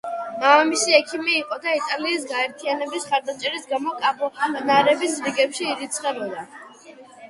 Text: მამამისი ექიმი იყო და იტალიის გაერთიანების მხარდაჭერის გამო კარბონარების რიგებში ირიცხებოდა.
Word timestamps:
მამამისი 0.43 0.95
ექიმი 0.99 1.35
იყო 1.41 1.59
და 1.65 1.75
იტალიის 1.81 2.25
გაერთიანების 2.33 3.07
მხარდაჭერის 3.11 3.71
გამო 3.77 3.97
კარბონარების 4.03 5.23
რიგებში 5.31 5.73
ირიცხებოდა. 5.75 6.53